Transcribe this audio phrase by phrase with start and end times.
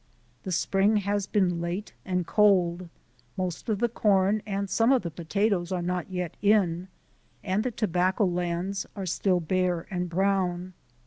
[0.41, 2.89] The spring has been late and cold:
[3.37, 6.87] most of the corn and some of the potatoes are not yet in,
[7.43, 10.73] and the tobacco lands are still bare and brown.